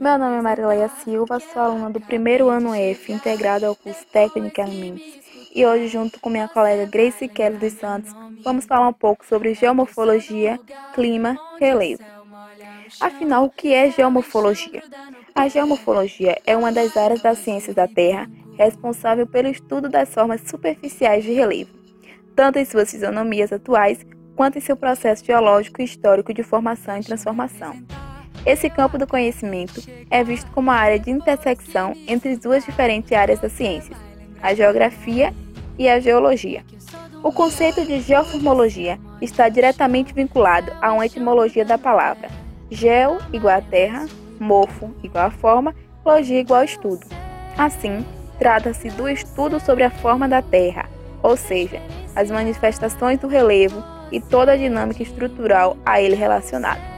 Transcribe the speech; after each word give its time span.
Meu 0.00 0.16
nome 0.16 0.36
é 0.36 0.40
Marileia 0.40 0.88
Silva, 0.88 1.40
sou 1.40 1.60
aluna 1.60 1.90
do 1.90 2.00
primeiro 2.00 2.48
ano 2.48 2.72
F, 2.72 3.12
integrado 3.12 3.66
ao 3.66 3.74
curso 3.74 4.06
Técnico 4.06 4.60
em 4.60 4.64
Alimentos. 4.64 5.18
E 5.52 5.66
hoje, 5.66 5.88
junto 5.88 6.20
com 6.20 6.30
minha 6.30 6.46
colega 6.46 6.86
Grace 6.86 7.26
Kelly 7.26 7.56
dos 7.56 7.72
Santos, 7.72 8.12
vamos 8.44 8.64
falar 8.64 8.86
um 8.86 8.92
pouco 8.92 9.26
sobre 9.26 9.54
geomorfologia, 9.54 10.60
clima, 10.94 11.36
relevo. 11.58 12.00
Afinal, 13.00 13.44
o 13.44 13.50
que 13.50 13.74
é 13.74 13.90
geomorfologia? 13.90 14.84
A 15.34 15.48
geomorfologia 15.48 16.40
é 16.46 16.56
uma 16.56 16.70
das 16.70 16.96
áreas 16.96 17.20
das 17.20 17.38
ciências 17.38 17.74
da 17.74 17.88
Terra 17.88 18.30
responsável 18.56 19.26
pelo 19.26 19.48
estudo 19.48 19.88
das 19.88 20.14
formas 20.14 20.42
superficiais 20.42 21.24
de 21.24 21.32
relevo, 21.32 21.72
tanto 22.36 22.60
em 22.60 22.64
suas 22.64 22.88
fisionomias 22.88 23.52
atuais 23.52 24.06
quanto 24.36 24.58
em 24.58 24.60
seu 24.60 24.76
processo 24.76 25.24
geológico 25.24 25.82
e 25.82 25.84
histórico 25.84 26.32
de 26.32 26.44
formação 26.44 26.96
e 26.98 27.02
transformação. 27.02 27.99
Esse 28.44 28.70
campo 28.70 28.96
do 28.96 29.06
conhecimento 29.06 29.82
é 30.10 30.24
visto 30.24 30.50
como 30.52 30.70
a 30.70 30.74
área 30.74 30.98
de 30.98 31.10
intersecção 31.10 31.92
entre 32.06 32.36
duas 32.36 32.64
diferentes 32.64 33.12
áreas 33.12 33.38
da 33.38 33.50
ciência, 33.50 33.94
a 34.42 34.54
geografia 34.54 35.34
e 35.78 35.88
a 35.88 36.00
geologia. 36.00 36.64
O 37.22 37.30
conceito 37.30 37.84
de 37.84 38.00
geoformologia 38.00 38.98
está 39.20 39.48
diretamente 39.50 40.14
vinculado 40.14 40.72
a 40.80 40.90
uma 40.90 41.04
etimologia 41.04 41.66
da 41.66 41.76
palavra. 41.76 42.30
Geo 42.70 43.18
igual 43.30 43.58
a 43.58 43.60
terra, 43.60 44.06
morfo 44.38 44.90
igual 45.02 45.26
a 45.26 45.30
forma, 45.30 45.74
logia 46.04 46.40
igual 46.40 46.60
a 46.60 46.64
estudo. 46.64 47.06
Assim, 47.58 48.04
trata-se 48.38 48.88
do 48.90 49.06
estudo 49.06 49.60
sobre 49.60 49.84
a 49.84 49.90
forma 49.90 50.26
da 50.26 50.40
terra, 50.40 50.88
ou 51.22 51.36
seja, 51.36 51.78
as 52.16 52.30
manifestações 52.30 53.18
do 53.18 53.28
relevo 53.28 53.84
e 54.10 54.18
toda 54.18 54.52
a 54.52 54.56
dinâmica 54.56 55.02
estrutural 55.02 55.76
a 55.84 56.00
ele 56.00 56.14
relacionada. 56.14 56.89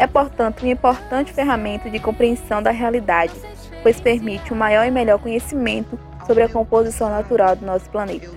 É, 0.00 0.06
portanto, 0.06 0.62
uma 0.62 0.72
importante 0.72 1.30
ferramenta 1.30 1.90
de 1.90 1.98
compreensão 1.98 2.62
da 2.62 2.70
realidade, 2.70 3.34
pois 3.82 4.00
permite 4.00 4.50
um 4.50 4.56
maior 4.56 4.86
e 4.86 4.90
melhor 4.90 5.18
conhecimento 5.18 6.00
sobre 6.26 6.42
a 6.42 6.48
composição 6.48 7.10
natural 7.10 7.54
do 7.54 7.66
nosso 7.66 7.90
planeta. 7.90 8.30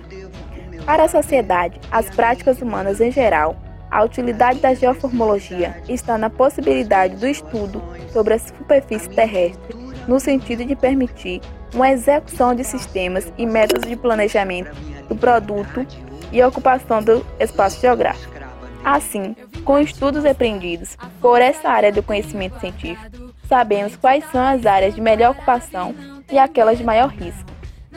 Para 0.84 1.04
a 1.04 1.08
sociedade, 1.08 1.80
as 1.90 2.10
práticas 2.10 2.60
humanas 2.60 3.00
em 3.00 3.10
geral, 3.10 3.56
a 3.90 4.04
utilidade 4.04 4.60
da 4.60 4.74
geoformologia 4.74 5.80
está 5.88 6.18
na 6.18 6.28
possibilidade 6.28 7.16
do 7.16 7.26
estudo 7.26 7.82
sobre 8.12 8.34
a 8.34 8.38
superfície 8.38 9.08
terrestre, 9.08 9.74
no 10.06 10.20
sentido 10.20 10.66
de 10.66 10.76
permitir 10.76 11.40
uma 11.74 11.90
execução 11.90 12.54
de 12.54 12.62
sistemas 12.62 13.32
e 13.38 13.46
métodos 13.46 13.88
de 13.88 13.96
planejamento 13.96 14.70
do 15.08 15.16
produto 15.16 15.86
e 16.30 16.42
ocupação 16.42 17.02
do 17.02 17.24
espaço 17.40 17.80
geográfico. 17.80 18.34
Assim, 18.84 19.34
com 19.64 19.78
estudos 19.78 20.24
apreendidos 20.24 20.96
por 21.20 21.40
essa 21.40 21.68
área 21.68 21.90
do 21.90 22.02
conhecimento 22.02 22.60
científico, 22.60 23.32
sabemos 23.48 23.96
quais 23.96 24.24
são 24.30 24.40
as 24.40 24.66
áreas 24.66 24.94
de 24.94 25.00
melhor 25.00 25.32
ocupação 25.32 25.94
e 26.30 26.38
aquelas 26.38 26.78
de 26.78 26.84
maior 26.84 27.08
risco, 27.08 27.50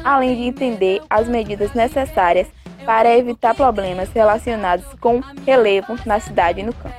além 0.03 0.35
de 0.35 0.43
entender 0.43 1.01
as 1.09 1.27
medidas 1.27 1.73
necessárias 1.73 2.47
para 2.85 3.15
evitar 3.17 3.53
problemas 3.53 4.09
relacionados 4.13 4.85
com 5.01 5.19
relevo 5.45 5.97
na 6.05 6.19
cidade 6.19 6.61
e 6.61 6.63
no 6.63 6.73
campo. 6.73 6.95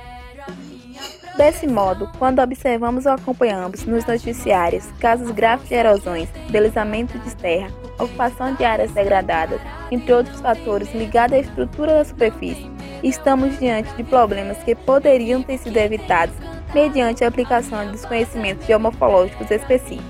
Desse 1.35 1.65
modo, 1.65 2.11
quando 2.19 2.41
observamos 2.41 3.05
ou 3.05 3.13
acompanhamos 3.13 3.85
nos 3.85 4.05
noticiários 4.05 4.85
casos 4.99 5.31
graves 5.31 5.69
de 5.69 5.75
erosões, 5.75 6.29
deslizamento 6.49 7.17
de 7.19 7.33
terra, 7.35 7.71
ocupação 7.97 8.53
de 8.55 8.65
áreas 8.65 8.91
degradadas, 8.91 9.61
entre 9.89 10.13
outros 10.13 10.39
fatores 10.41 10.93
ligados 10.93 11.37
à 11.37 11.39
estrutura 11.39 11.93
da 11.93 12.03
superfície, 12.03 12.69
estamos 13.03 13.57
diante 13.59 13.91
de 13.95 14.03
problemas 14.03 14.57
que 14.63 14.75
poderiam 14.75 15.41
ter 15.41 15.57
sido 15.57 15.77
evitados 15.77 16.35
mediante 16.73 17.23
a 17.23 17.27
aplicação 17.27 17.91
dos 17.91 18.05
conhecimentos 18.05 18.65
geomorfológicos 18.65 19.49
específicos. 19.49 20.05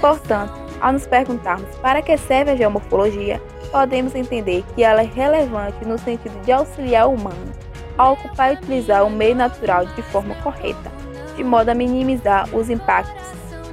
Portanto, 0.00 0.52
ao 0.80 0.92
nos 0.92 1.06
perguntarmos 1.06 1.74
para 1.76 2.02
que 2.02 2.16
serve 2.16 2.52
a 2.52 2.56
geomorfologia, 2.56 3.40
podemos 3.70 4.14
entender 4.14 4.64
que 4.74 4.82
ela 4.82 5.02
é 5.02 5.06
relevante 5.06 5.84
no 5.84 5.98
sentido 5.98 6.38
de 6.42 6.52
auxiliar 6.52 7.06
o 7.08 7.14
humano 7.14 7.52
a 7.96 8.10
ocupar 8.10 8.52
e 8.52 8.56
utilizar 8.56 9.04
o 9.04 9.10
meio 9.10 9.34
natural 9.34 9.86
de 9.86 10.02
forma 10.02 10.34
correta, 10.36 10.90
de 11.36 11.44
modo 11.44 11.68
a 11.68 11.74
minimizar 11.74 12.48
os 12.54 12.68
impactos 12.68 13.24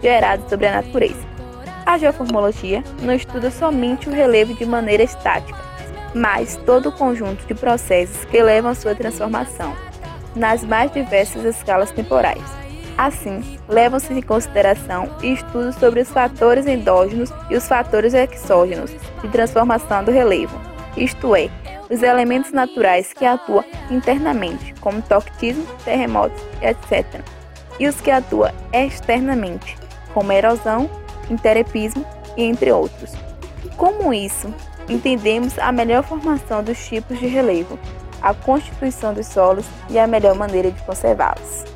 gerados 0.01 0.47
sobre 0.49 0.67
a 0.67 0.73
natureza. 0.73 1.31
A 1.85 1.97
geoformologia 1.97 2.83
não 3.01 3.13
estuda 3.13 3.49
somente 3.49 4.07
o 4.07 4.13
relevo 4.13 4.53
de 4.53 4.65
maneira 4.65 5.03
estática, 5.03 5.59
mas 6.13 6.57
todo 6.65 6.89
o 6.89 6.91
conjunto 6.91 7.45
de 7.45 7.53
processos 7.53 8.25
que 8.25 8.41
levam 8.41 8.71
à 8.71 8.75
sua 8.75 8.95
transformação 8.95 9.75
nas 10.35 10.63
mais 10.63 10.91
diversas 10.91 11.43
escalas 11.43 11.91
temporais. 11.91 12.41
Assim, 12.97 13.57
levam-se 13.67 14.13
em 14.13 14.21
consideração 14.21 15.09
estudos 15.23 15.75
sobre 15.75 16.01
os 16.01 16.09
fatores 16.09 16.67
endógenos 16.67 17.31
e 17.49 17.55
os 17.55 17.67
fatores 17.67 18.13
exógenos 18.13 18.91
de 19.21 19.27
transformação 19.29 20.03
do 20.03 20.11
relevo, 20.11 20.59
isto 20.95 21.35
é, 21.35 21.49
os 21.89 22.03
elementos 22.03 22.51
naturais 22.51 23.13
que 23.13 23.25
atuam 23.25 23.63
internamente, 23.89 24.73
como 24.81 25.01
toctismo, 25.01 25.65
terremotos, 25.83 26.41
etc., 26.61 27.21
e 27.79 27.87
os 27.87 27.99
que 27.99 28.11
atuam 28.11 28.51
externamente, 28.71 29.77
como 30.13 30.31
erosão, 30.31 30.89
interepismo 31.29 32.05
e 32.37 32.43
entre 32.43 32.71
outros. 32.71 33.13
Como 33.77 34.13
isso 34.13 34.53
entendemos 34.91 35.57
a 35.57 35.71
melhor 35.71 36.03
formação 36.03 36.63
dos 36.63 36.77
tipos 36.85 37.19
de 37.19 37.27
relevo, 37.27 37.79
a 38.21 38.33
constituição 38.33 39.13
dos 39.13 39.27
solos 39.27 39.65
e 39.89 39.97
a 39.97 40.05
melhor 40.05 40.35
maneira 40.35 40.69
de 40.71 40.81
conservá-los. 40.83 41.70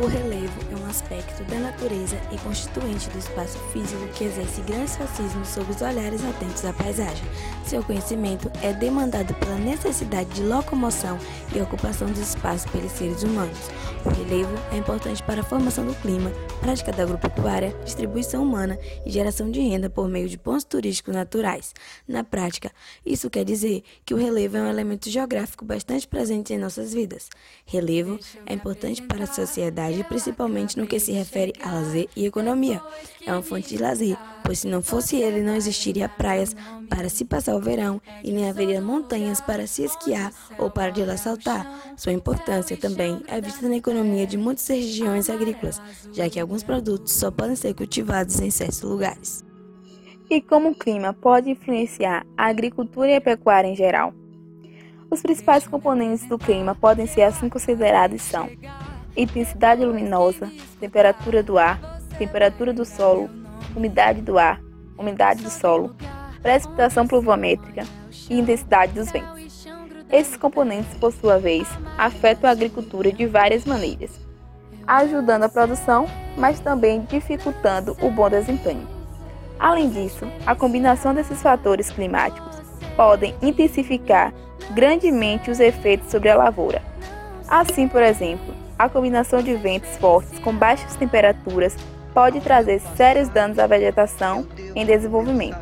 O 0.00 0.06
relevo 0.06 0.60
é 0.70 0.76
um 0.76 0.88
aspecto 0.88 1.42
da 1.50 1.58
natureza 1.58 2.16
e 2.30 2.38
constituinte 2.38 3.10
do 3.10 3.18
espaço 3.18 3.58
físico 3.72 4.06
que 4.14 4.24
exerce 4.24 4.60
grandes 4.60 4.94
fascismo 4.94 5.44
sobre 5.44 5.72
os 5.72 5.82
olhares 5.82 6.24
atentos 6.24 6.64
à 6.64 6.72
paisagem. 6.72 7.24
Seu 7.66 7.82
conhecimento 7.82 8.48
é 8.62 8.72
demandado 8.72 9.34
pela 9.34 9.58
necessidade 9.58 10.30
de 10.30 10.42
locomoção 10.42 11.18
e 11.52 11.60
ocupação 11.60 12.06
dos 12.08 12.20
espaços 12.20 12.70
pelos 12.70 12.92
seres 12.92 13.24
humanos. 13.24 13.58
O 14.04 14.10
relevo 14.10 14.54
é 14.70 14.76
importante 14.76 15.20
para 15.24 15.40
a 15.40 15.44
formação 15.44 15.84
do 15.84 15.94
clima, 15.96 16.30
prática 16.60 16.92
da 16.92 17.02
agropecuária, 17.02 17.74
distribuição 17.84 18.44
humana 18.44 18.78
e 19.04 19.10
geração 19.10 19.50
de 19.50 19.60
renda 19.60 19.90
por 19.90 20.08
meio 20.08 20.28
de 20.28 20.38
pontos 20.38 20.64
turísticos 20.64 21.14
naturais. 21.14 21.74
Na 22.06 22.22
prática, 22.22 22.70
isso 23.04 23.28
quer 23.28 23.44
dizer 23.44 23.82
que 24.04 24.14
o 24.14 24.16
relevo 24.16 24.56
é 24.56 24.62
um 24.62 24.68
elemento 24.68 25.10
geográfico 25.10 25.64
bastante 25.64 26.06
presente 26.06 26.54
em 26.54 26.58
nossas 26.58 26.94
vidas. 26.94 27.28
Relevo 27.66 28.18
é 28.46 28.54
importante 28.54 29.02
para 29.02 29.24
a 29.24 29.26
sociedade, 29.26 29.87
principalmente 30.04 30.78
no 30.78 30.86
que 30.86 31.00
se 31.00 31.12
refere 31.12 31.52
a 31.62 31.72
lazer 31.72 32.08
e 32.16 32.26
economia. 32.26 32.80
É 33.26 33.32
uma 33.32 33.42
fonte 33.42 33.68
de 33.68 33.82
lazer, 33.82 34.16
pois 34.44 34.60
se 34.60 34.68
não 34.68 34.82
fosse 34.82 35.16
ele, 35.16 35.42
não 35.42 35.54
existiria 35.54 36.08
praias 36.08 36.54
para 36.88 37.08
se 37.08 37.24
passar 37.24 37.56
o 37.56 37.60
verão 37.60 38.00
e 38.22 38.32
nem 38.32 38.48
haveria 38.48 38.80
montanhas 38.80 39.40
para 39.40 39.66
se 39.66 39.84
esquiar 39.84 40.32
ou 40.58 40.70
para 40.70 40.90
de 40.90 41.04
lá 41.04 41.16
saltar. 41.16 41.66
Sua 41.96 42.12
importância 42.12 42.76
também 42.76 43.22
é 43.26 43.40
vista 43.40 43.68
na 43.68 43.76
economia 43.76 44.26
de 44.26 44.36
muitas 44.36 44.66
regiões 44.68 45.28
agrícolas, 45.28 45.80
já 46.12 46.28
que 46.28 46.40
alguns 46.40 46.62
produtos 46.62 47.12
só 47.12 47.30
podem 47.30 47.56
ser 47.56 47.74
cultivados 47.74 48.40
em 48.40 48.50
certos 48.50 48.82
lugares. 48.82 49.44
E 50.30 50.42
como 50.42 50.70
o 50.70 50.74
clima 50.74 51.14
pode 51.14 51.50
influenciar 51.50 52.26
a 52.36 52.46
agricultura 52.46 53.08
e 53.08 53.16
a 53.16 53.20
pecuária 53.20 53.68
em 53.68 53.74
geral? 53.74 54.12
Os 55.10 55.22
principais 55.22 55.66
componentes 55.66 56.28
do 56.28 56.38
clima 56.38 56.74
podem 56.74 57.06
ser 57.06 57.22
assim 57.22 57.48
considerados 57.48 58.20
são 58.20 58.48
intensidade 59.22 59.84
luminosa, 59.84 60.50
temperatura 60.78 61.42
do 61.42 61.58
ar, 61.58 62.00
temperatura 62.16 62.72
do 62.72 62.84
solo, 62.84 63.28
umidade 63.74 64.22
do 64.22 64.38
ar, 64.38 64.60
umidade 64.96 65.42
do 65.42 65.50
solo, 65.50 65.94
precipitação 66.40 67.06
pluviométrica 67.06 67.84
e 68.30 68.38
intensidade 68.38 68.92
dos 68.92 69.10
ventos. 69.10 69.66
Esses 70.10 70.36
componentes, 70.36 70.96
por 70.98 71.12
sua 71.12 71.38
vez, 71.38 71.68
afetam 71.98 72.48
a 72.48 72.52
agricultura 72.52 73.12
de 73.12 73.26
várias 73.26 73.64
maneiras, 73.64 74.18
ajudando 74.86 75.42
a 75.42 75.48
produção, 75.48 76.06
mas 76.36 76.60
também 76.60 77.02
dificultando 77.10 77.96
o 78.00 78.10
bom 78.10 78.30
desempenho. 78.30 78.86
Além 79.58 79.90
disso, 79.90 80.26
a 80.46 80.54
combinação 80.54 81.12
desses 81.12 81.42
fatores 81.42 81.90
climáticos 81.90 82.62
podem 82.96 83.34
intensificar 83.42 84.32
grandemente 84.70 85.50
os 85.50 85.60
efeitos 85.60 86.10
sobre 86.10 86.28
a 86.28 86.36
lavoura. 86.36 86.82
Assim, 87.48 87.88
por 87.88 88.02
exemplo, 88.02 88.54
a 88.78 88.88
combinação 88.88 89.42
de 89.42 89.54
ventos 89.56 89.96
fortes 89.96 90.38
com 90.38 90.54
baixas 90.54 90.94
temperaturas 90.94 91.76
pode 92.14 92.40
trazer 92.40 92.80
sérios 92.96 93.28
danos 93.28 93.58
à 93.58 93.66
vegetação 93.66 94.46
em 94.74 94.86
desenvolvimento. 94.86 95.58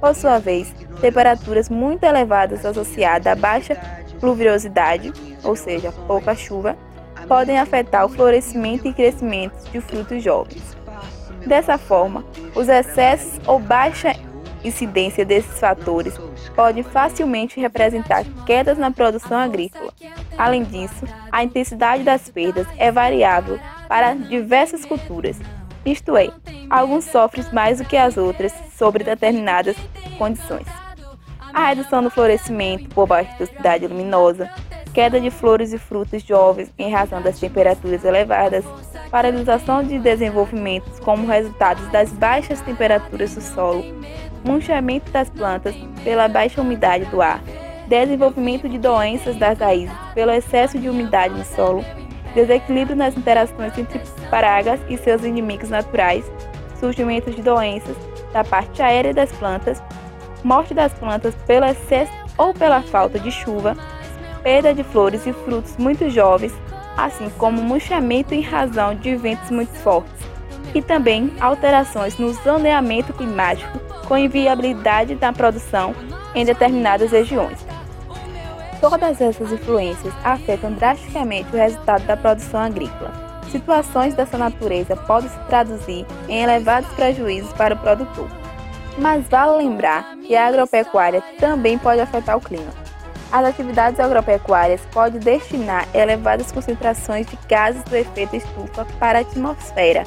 Por 0.00 0.14
sua 0.14 0.38
vez, 0.38 0.72
temperaturas 1.00 1.68
muito 1.68 2.04
elevadas 2.04 2.64
associadas 2.64 3.26
a 3.26 3.34
baixa 3.34 3.76
pluviosidade, 4.20 5.12
ou 5.42 5.56
seja, 5.56 5.92
pouca 6.06 6.34
chuva, 6.34 6.76
podem 7.26 7.58
afetar 7.58 8.04
o 8.04 8.08
florescimento 8.08 8.86
e 8.86 8.92
crescimento 8.92 9.70
de 9.70 9.80
frutos 9.80 10.22
jovens. 10.22 10.76
Dessa 11.46 11.76
forma, 11.76 12.24
os 12.54 12.68
excessos 12.68 13.40
ou 13.46 13.58
baixa 13.58 14.14
incidência 14.64 15.24
desses 15.24 15.60
fatores 15.60 16.18
pode 16.56 16.82
facilmente 16.82 17.60
representar 17.60 18.24
quedas 18.46 18.78
na 18.78 18.90
produção 18.90 19.38
agrícola. 19.38 19.92
Além 20.36 20.64
disso, 20.64 21.04
a 21.30 21.44
intensidade 21.44 22.02
das 22.02 22.28
perdas 22.28 22.66
é 22.76 22.90
variável 22.90 23.58
para 23.88 24.14
diversas 24.14 24.84
culturas. 24.84 25.38
Isto 25.84 26.16
é, 26.16 26.30
alguns 26.70 27.04
sofrem 27.04 27.44
mais 27.52 27.78
do 27.78 27.84
que 27.84 27.96
as 27.96 28.16
outras 28.16 28.52
sobre 28.76 29.04
determinadas 29.04 29.76
condições. 30.16 30.66
A 31.52 31.68
redução 31.68 32.02
do 32.02 32.10
florescimento 32.10 32.88
por 32.88 33.06
baixa 33.06 33.32
intensidade 33.34 33.86
luminosa, 33.86 34.50
queda 34.92 35.20
de 35.20 35.30
flores 35.30 35.72
e 35.72 35.78
frutos 35.78 36.22
jovens 36.22 36.72
em 36.78 36.90
razão 36.90 37.20
das 37.20 37.38
temperaturas 37.38 38.04
elevadas, 38.04 38.64
paralisação 39.10 39.82
de 39.82 39.98
desenvolvimentos 39.98 40.98
como 41.00 41.26
resultado 41.26 41.84
das 41.90 42.10
baixas 42.10 42.60
temperaturas 42.60 43.34
do 43.34 43.40
solo, 43.40 43.84
munchamento 44.44 45.10
das 45.10 45.30
plantas 45.30 45.74
pela 46.04 46.28
baixa 46.28 46.60
umidade 46.60 47.06
do 47.06 47.20
ar, 47.22 47.40
desenvolvimento 47.88 48.68
de 48.68 48.78
doenças 48.78 49.36
das 49.36 49.58
raízes 49.58 49.94
pelo 50.14 50.30
excesso 50.30 50.78
de 50.78 50.88
umidade 50.88 51.34
no 51.34 51.44
solo, 51.44 51.84
desequilíbrio 52.34 52.96
nas 52.96 53.16
interações 53.16 53.76
entre 53.78 54.00
pragas 54.28 54.80
e 54.88 54.96
seus 54.98 55.24
inimigos 55.24 55.70
naturais, 55.70 56.24
surgimento 56.78 57.30
de 57.30 57.42
doenças 57.42 57.96
da 58.32 58.44
parte 58.44 58.82
aérea 58.82 59.14
das 59.14 59.32
plantas, 59.32 59.82
morte 60.42 60.74
das 60.74 60.92
plantas 60.92 61.34
pelo 61.46 61.66
excesso 61.66 62.12
ou 62.36 62.52
pela 62.52 62.82
falta 62.82 63.18
de 63.18 63.30
chuva, 63.30 63.76
perda 64.42 64.74
de 64.74 64.82
flores 64.84 65.26
e 65.26 65.32
frutos 65.32 65.76
muito 65.78 66.10
jovens, 66.10 66.52
assim 66.96 67.30
como 67.38 67.62
murchamento 67.62 68.34
em 68.34 68.42
razão 68.42 68.94
de 68.94 69.16
ventos 69.16 69.50
muito 69.50 69.72
fortes, 69.78 70.33
e 70.74 70.82
também 70.82 71.32
alterações 71.40 72.18
no 72.18 72.32
zoneamento 72.32 73.12
climático 73.12 73.78
com 74.06 74.18
inviabilidade 74.18 75.14
da 75.14 75.32
produção 75.32 75.94
em 76.34 76.44
determinadas 76.44 77.10
regiões. 77.12 77.64
Todas 78.80 79.20
essas 79.20 79.50
influências 79.50 80.12
afetam 80.22 80.72
drasticamente 80.72 81.48
o 81.54 81.56
resultado 81.56 82.04
da 82.04 82.16
produção 82.16 82.60
agrícola. 82.60 83.12
Situações 83.50 84.14
dessa 84.14 84.36
natureza 84.36 84.96
podem 84.96 85.30
se 85.30 85.38
traduzir 85.46 86.04
em 86.28 86.42
elevados 86.42 86.90
prejuízos 86.92 87.52
para 87.52 87.74
o 87.74 87.78
produtor. 87.78 88.28
Mas 88.98 89.26
vale 89.28 89.58
lembrar 89.58 90.16
que 90.26 90.34
a 90.34 90.46
agropecuária 90.48 91.22
também 91.38 91.78
pode 91.78 92.00
afetar 92.00 92.36
o 92.36 92.40
clima. 92.40 92.72
As 93.32 93.46
atividades 93.46 93.98
agropecuárias 93.98 94.80
podem 94.92 95.20
destinar 95.20 95.88
elevadas 95.94 96.52
concentrações 96.52 97.26
de 97.26 97.38
gases 97.48 97.82
do 97.84 97.96
efeito 97.96 98.36
estufa 98.36 98.86
para 98.98 99.18
a 99.18 99.22
atmosfera. 99.22 100.04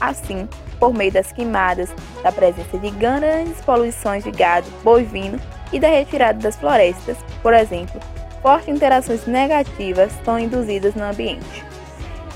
Assim, 0.00 0.48
por 0.78 0.94
meio 0.94 1.12
das 1.12 1.32
queimadas, 1.32 1.90
da 2.22 2.30
presença 2.30 2.78
de 2.78 2.90
grandes 2.90 3.60
poluições 3.62 4.24
de 4.24 4.30
gado 4.30 4.66
bovino 4.82 5.38
e 5.72 5.80
da 5.80 5.88
retirada 5.88 6.38
das 6.38 6.56
florestas, 6.56 7.16
por 7.42 7.52
exemplo, 7.52 8.00
fortes 8.42 8.68
interações 8.68 9.26
negativas 9.26 10.12
são 10.24 10.38
induzidas 10.38 10.94
no 10.94 11.04
ambiente. 11.04 11.64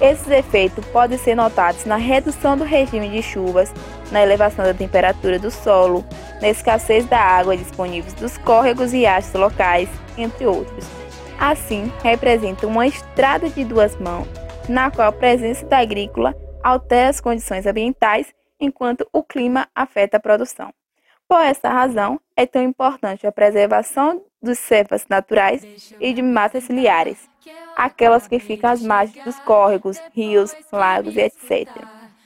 Esses 0.01 0.29
efeitos 0.29 0.85
podem 0.87 1.17
ser 1.17 1.37
notados 1.37 1.85
na 1.85 1.95
redução 1.97 2.57
do 2.57 2.65
regime 2.65 3.09
de 3.09 3.23
chuvas, 3.23 3.73
na 4.11 4.21
elevação 4.21 4.65
da 4.65 4.75
temperatura 4.75 5.39
do 5.39 5.51
solo, 5.51 6.05
na 6.41 6.49
escassez 6.49 7.07
da 7.07 7.21
água 7.21 7.57
disponível 7.57 8.13
dos 8.15 8.37
córregos 8.39 8.93
e 8.93 8.99
riachos 8.99 9.33
locais, 9.35 9.89
entre 10.19 10.45
outros. 10.45 10.85
Assim, 11.39 11.93
representa 12.03 12.67
uma 12.67 12.87
estrada 12.87 13.49
de 13.49 13.65
duas 13.65 13.97
mãos, 13.97 14.27
na 14.69 14.91
qual 14.91 15.09
a 15.09 15.13
presença 15.13 15.65
da 15.67 15.79
agrícola 15.79 16.35
altera 16.63 17.11
as 17.11 17.21
condições 17.21 17.67
ambientais, 17.67 18.33
enquanto 18.59 19.07
o 19.13 19.23
clima 19.23 19.69
afeta 19.75 20.17
a 20.17 20.21
produção. 20.21 20.73
Por 21.29 21.41
essa 21.41 21.69
razão, 21.69 22.21
é 22.37 22.45
tão 22.47 22.63
importante 22.63 23.27
a 23.27 23.33
preservação 23.33 24.23
dos 24.43 24.59
cepas 24.59 25.07
naturais 25.09 25.95
e 25.99 26.13
de 26.13 26.21
matas 26.21 26.65
ciliares, 26.65 27.29
aquelas 27.77 28.29
que 28.29 28.39
ficam 28.39 28.71
às 28.71 28.83
margens 28.83 29.25
dos 29.25 29.39
córregos, 29.41 29.99
rios, 30.13 30.55
lagos 30.71 31.17
e 31.17 31.21
etc. 31.21 31.69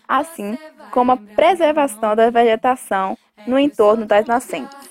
Assim 0.08 0.58
como 0.90 1.12
a 1.12 1.16
preservação 1.16 2.16
da 2.16 2.30
vegetação 2.30 3.16
no 3.46 3.58
entorno 3.58 4.06
das 4.06 4.26
nascentes. 4.26 4.90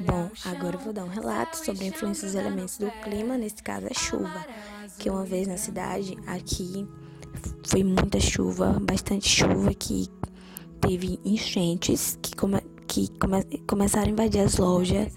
Bom, 0.00 0.30
agora 0.44 0.76
eu 0.76 0.80
vou 0.80 0.92
dar 0.92 1.04
um 1.04 1.08
relato 1.08 1.56
sobre 1.56 1.84
a 1.84 1.88
influência 1.88 2.26
dos 2.26 2.36
elementos 2.36 2.78
do 2.78 2.90
clima, 3.02 3.36
nesse 3.36 3.62
caso 3.62 3.86
a 3.90 3.94
chuva, 3.94 4.46
que 4.98 5.10
uma 5.10 5.24
vez 5.24 5.48
na 5.48 5.56
cidade, 5.56 6.16
aqui, 6.26 6.86
foi 7.66 7.84
muita 7.84 8.20
chuva, 8.20 8.78
bastante 8.80 9.28
chuva, 9.28 9.72
que 9.74 10.08
teve 10.80 11.20
enchentes 11.24 12.18
que, 12.20 12.34
come, 12.34 12.60
que 12.86 13.08
come, 13.18 13.42
começaram 13.66 14.08
a 14.08 14.10
invadir 14.10 14.40
as 14.40 14.56
lojas 14.56 15.12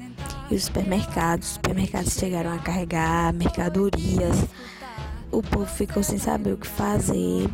e 0.49 0.55
os 0.55 0.65
supermercados. 0.65 1.47
Os 1.47 1.53
supermercados 1.55 2.13
chegaram 2.13 2.53
a 2.53 2.59
carregar 2.59 3.33
mercadorias, 3.33 4.45
o 5.31 5.41
povo 5.41 5.65
ficou 5.65 6.03
sem 6.03 6.17
saber 6.17 6.53
o 6.53 6.57
que 6.57 6.67
fazer, 6.67 7.49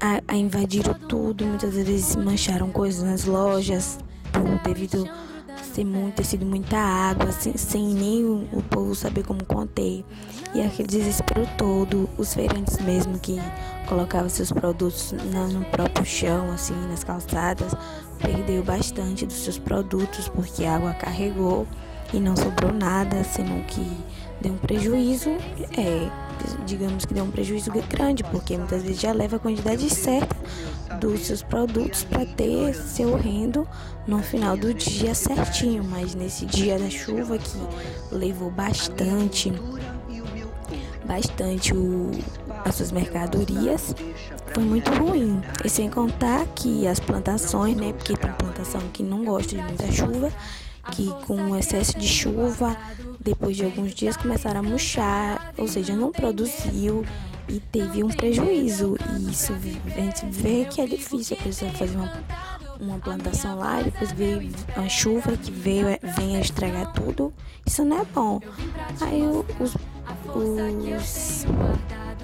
a, 0.00 0.20
a 0.28 0.36
invadiram 0.36 0.94
tudo, 0.94 1.44
muitas 1.44 1.74
vezes 1.74 2.14
mancharam 2.16 2.70
coisas 2.70 3.02
nas 3.02 3.24
lojas, 3.24 3.98
devido 4.64 5.08
ter, 5.74 5.84
muito, 5.84 6.14
ter 6.14 6.24
sido 6.24 6.46
muita 6.46 6.78
água, 6.78 7.32
sem, 7.32 7.56
sem 7.56 7.94
nem 7.94 8.24
o, 8.24 8.62
povo 8.70 8.94
saber 8.94 9.24
como 9.24 9.44
conter. 9.44 10.04
E 10.54 10.62
aquele 10.62 10.88
desespero 10.88 11.46
todo, 11.58 12.08
os 12.16 12.32
feirantes 12.32 12.78
mesmo 12.80 13.18
que 13.18 13.36
colocavam 13.88 14.28
seus 14.28 14.52
produtos 14.52 15.12
no, 15.12 15.48
no 15.48 15.64
próprio 15.66 16.06
chão, 16.06 16.52
assim, 16.52 16.74
nas 16.88 17.02
calçadas, 17.02 17.74
perdeu 18.22 18.62
bastante 18.62 19.26
dos 19.26 19.36
seus 19.36 19.58
produtos 19.58 20.28
porque 20.28 20.64
a 20.64 20.76
água 20.76 20.94
carregou 20.94 21.66
e 22.12 22.20
não 22.20 22.36
sobrou 22.36 22.72
nada, 22.72 23.24
sendo 23.24 23.64
que 23.66 23.84
deu 24.40 24.52
um 24.52 24.58
prejuízo, 24.58 25.30
é, 25.76 26.10
digamos 26.66 27.04
que 27.04 27.14
deu 27.14 27.24
um 27.24 27.30
prejuízo 27.30 27.70
grande, 27.88 28.22
porque 28.24 28.56
muitas 28.56 28.82
vezes 28.82 29.00
já 29.00 29.12
leva 29.12 29.36
a 29.36 29.38
quantidade 29.38 29.88
certa 29.88 30.36
dos 31.00 31.20
seus 31.20 31.42
produtos 31.42 32.04
para 32.04 32.24
ter 32.26 32.74
seu 32.74 33.16
rendo 33.16 33.66
no 34.06 34.22
final 34.22 34.56
do 34.56 34.72
dia 34.74 35.14
certinho, 35.14 35.82
mas 35.84 36.14
nesse 36.14 36.46
dia 36.46 36.78
da 36.78 36.90
chuva 36.90 37.38
que 37.38 37.58
levou 38.12 38.50
bastante 38.50 39.52
bastante 41.04 41.74
o, 41.74 42.10
as 42.64 42.76
suas 42.76 42.90
mercadorias 42.90 43.94
foi 44.52 44.62
muito 44.62 44.90
ruim. 44.92 45.42
E 45.64 45.68
sem 45.68 45.90
contar 45.90 46.46
que 46.54 46.86
as 46.86 46.98
plantações, 47.00 47.76
né? 47.76 47.92
Porque 47.92 48.16
tem 48.16 48.32
plantação 48.32 48.80
que 48.92 49.02
não 49.02 49.24
gosta 49.24 49.56
de 49.56 49.62
muita 49.62 49.90
chuva, 49.92 50.32
que 50.92 51.08
com 51.26 51.50
o 51.50 51.56
excesso 51.56 51.98
de 51.98 52.06
chuva, 52.06 52.76
depois 53.20 53.56
de 53.56 53.64
alguns 53.64 53.94
dias 53.94 54.16
começaram 54.16 54.60
a 54.60 54.62
murchar, 54.62 55.52
ou 55.56 55.66
seja, 55.66 55.94
não 55.94 56.12
produziu 56.12 57.04
e 57.48 57.60
teve 57.60 58.02
um 58.02 58.08
prejuízo. 58.08 58.96
E 59.16 59.30
isso 59.30 59.52
a 59.52 60.00
gente 60.00 60.26
vê 60.26 60.64
que 60.66 60.80
é 60.80 60.86
difícil 60.86 61.36
a 61.38 61.42
pessoa 61.42 61.70
fazer 61.72 61.96
uma, 61.96 62.12
uma 62.80 62.98
plantação 62.98 63.58
lá 63.58 63.80
e 63.80 63.84
depois 63.84 64.12
veio 64.12 64.50
a 64.76 64.88
chuva 64.88 65.36
que 65.36 65.50
veio, 65.50 65.86
vem 66.16 66.36
a 66.36 66.40
estragar 66.40 66.92
tudo. 66.92 67.32
Isso 67.66 67.84
não 67.84 68.00
é 68.00 68.04
bom. 68.04 68.40
Aí 69.00 69.22
os, 69.60 69.74
os 70.34 70.58